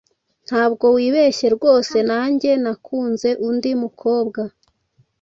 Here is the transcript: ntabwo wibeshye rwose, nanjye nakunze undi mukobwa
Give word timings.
ntabwo 0.47 0.85
wibeshye 0.95 1.47
rwose, 1.55 1.97
nanjye 2.09 2.49
nakunze 2.63 3.29
undi 3.47 3.71
mukobwa 3.81 4.41